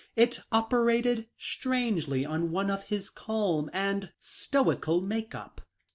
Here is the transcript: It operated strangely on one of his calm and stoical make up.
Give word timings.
It 0.15 0.39
operated 0.51 1.27
strangely 1.37 2.25
on 2.25 2.49
one 2.49 2.71
of 2.71 2.85
his 2.85 3.11
calm 3.11 3.69
and 3.71 4.11
stoical 4.19 4.99
make 4.99 5.35
up. 5.35 5.61